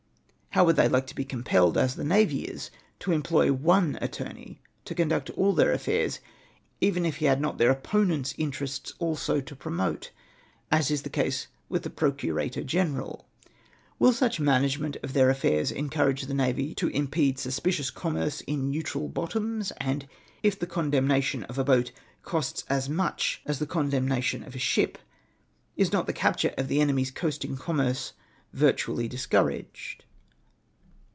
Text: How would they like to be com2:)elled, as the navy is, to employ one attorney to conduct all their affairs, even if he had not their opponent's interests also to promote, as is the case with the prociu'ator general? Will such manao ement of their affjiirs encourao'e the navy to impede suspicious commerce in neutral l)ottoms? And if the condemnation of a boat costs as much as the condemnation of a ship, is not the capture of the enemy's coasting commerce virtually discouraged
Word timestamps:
How 0.55 0.65
would 0.65 0.75
they 0.75 0.89
like 0.89 1.07
to 1.07 1.15
be 1.15 1.23
com2:)elled, 1.23 1.77
as 1.77 1.95
the 1.95 2.03
navy 2.03 2.43
is, 2.43 2.71
to 2.99 3.13
employ 3.13 3.53
one 3.53 3.97
attorney 4.01 4.59
to 4.83 4.93
conduct 4.93 5.29
all 5.29 5.53
their 5.53 5.71
affairs, 5.71 6.19
even 6.81 7.05
if 7.05 7.15
he 7.15 7.25
had 7.25 7.39
not 7.39 7.57
their 7.57 7.71
opponent's 7.71 8.35
interests 8.37 8.93
also 8.99 9.39
to 9.39 9.55
promote, 9.55 10.11
as 10.69 10.91
is 10.91 11.03
the 11.03 11.09
case 11.09 11.47
with 11.69 11.83
the 11.83 11.89
prociu'ator 11.89 12.65
general? 12.65 13.29
Will 13.97 14.11
such 14.11 14.39
manao 14.41 14.75
ement 14.77 14.97
of 15.01 15.13
their 15.13 15.31
affjiirs 15.33 15.71
encourao'e 15.71 16.27
the 16.27 16.33
navy 16.33 16.75
to 16.75 16.89
impede 16.89 17.39
suspicious 17.39 17.89
commerce 17.89 18.41
in 18.41 18.69
neutral 18.69 19.09
l)ottoms? 19.09 19.71
And 19.77 20.05
if 20.43 20.59
the 20.59 20.67
condemnation 20.67 21.43
of 21.45 21.59
a 21.59 21.63
boat 21.63 21.93
costs 22.23 22.65
as 22.67 22.89
much 22.89 23.41
as 23.45 23.59
the 23.59 23.65
condemnation 23.65 24.43
of 24.43 24.53
a 24.53 24.59
ship, 24.59 24.97
is 25.77 25.93
not 25.93 26.07
the 26.07 26.13
capture 26.13 26.53
of 26.57 26.67
the 26.67 26.81
enemy's 26.81 27.09
coasting 27.11 27.55
commerce 27.55 28.11
virtually 28.51 29.07
discouraged 29.07 30.03